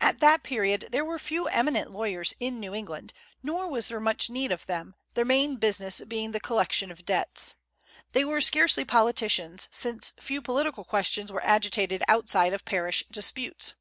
At 0.00 0.20
that 0.20 0.44
period 0.44 0.86
there 0.92 1.04
were 1.04 1.18
few 1.18 1.48
eminent 1.48 1.90
lawyers 1.90 2.34
in 2.38 2.60
New 2.60 2.72
England, 2.72 3.12
nor 3.42 3.66
was 3.66 3.88
there 3.88 3.98
much 3.98 4.30
need 4.30 4.52
of 4.52 4.64
them, 4.66 4.94
their 5.14 5.24
main 5.24 5.56
business 5.56 6.00
being 6.06 6.30
the 6.30 6.38
collection 6.38 6.92
of 6.92 7.04
debts. 7.04 7.56
They 8.12 8.24
were 8.24 8.40
scarcely 8.40 8.84
politicians, 8.84 9.66
since 9.72 10.14
few 10.20 10.40
political 10.40 10.84
questions 10.84 11.32
were 11.32 11.42
agitated 11.42 12.04
outside 12.06 12.52
of 12.52 12.64
parish 12.64 13.02
disputes. 13.10 13.74